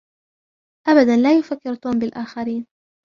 [0.87, 2.67] أبدًا لا يفكّر توم بالآخرين.